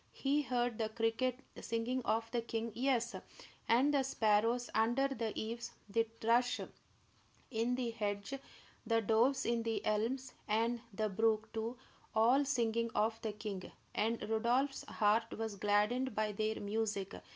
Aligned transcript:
He 0.13 0.41
heard 0.41 0.79
the 0.79 0.89
cricket 0.89 1.41
singing 1.61 2.01
of 2.05 2.31
the 2.31 2.41
king; 2.41 2.71
yes, 2.73 3.13
and 3.69 3.93
the 3.93 4.01
sparrows 4.01 4.67
under 4.73 5.07
the 5.07 5.31
eaves, 5.39 5.73
the 5.87 6.07
thrush 6.19 6.59
in 7.51 7.75
the 7.75 7.91
hedge, 7.91 8.33
the 8.83 8.99
doves 8.99 9.45
in 9.45 9.61
the 9.61 9.85
elms, 9.85 10.33
and 10.47 10.81
the 10.91 11.07
brook, 11.07 11.53
too, 11.53 11.77
all 12.15 12.43
singing 12.45 12.89
of 12.95 13.21
the 13.21 13.31
king; 13.33 13.71
and 13.93 14.27
Rodolph's 14.27 14.83
heart 14.85 15.37
was 15.37 15.55
gladdened 15.57 16.15
by 16.15 16.31
their 16.31 16.59
music. 16.59 17.13